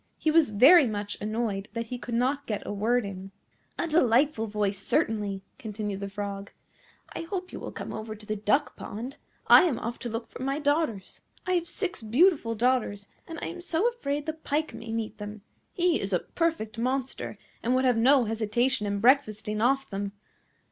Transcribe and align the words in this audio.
He 0.17 0.31
was 0.31 0.49
very 0.49 0.87
much 0.87 1.15
annoyed 1.21 1.69
that 1.73 1.85
he 1.93 1.99
could 1.99 2.15
not 2.15 2.47
get 2.47 2.65
a 2.65 2.73
word 2.73 3.05
in. 3.05 3.29
"A 3.77 3.85
delightful 3.87 4.47
voice, 4.47 4.79
certainly," 4.83 5.43
continued 5.59 5.99
the 5.99 6.09
Frog; 6.09 6.49
"I 7.13 7.21
hope 7.21 7.53
you 7.53 7.59
will 7.59 7.71
come 7.71 7.93
over 7.93 8.15
to 8.15 8.25
the 8.25 8.35
duck 8.35 8.75
pond. 8.75 9.17
I 9.45 9.61
am 9.65 9.77
off 9.77 9.99
to 9.99 10.09
look 10.09 10.27
for 10.31 10.41
my 10.41 10.57
daughters. 10.57 11.21
I 11.45 11.51
have 11.51 11.67
six 11.67 12.01
beautiful 12.01 12.55
daughters, 12.55 13.09
and 13.27 13.37
I 13.43 13.47
am 13.49 13.61
so 13.61 13.87
afraid 13.89 14.25
the 14.25 14.33
Pike 14.33 14.73
may 14.73 14.91
meet 14.91 15.19
them. 15.19 15.43
He 15.71 16.01
is 16.01 16.13
a 16.13 16.17
perfect 16.21 16.79
monster, 16.79 17.37
and 17.61 17.75
would 17.75 17.85
have 17.85 17.95
no 17.95 18.23
hesitation 18.25 18.87
in 18.87 19.01
breakfasting 19.01 19.61
off 19.61 19.87
them. 19.87 20.13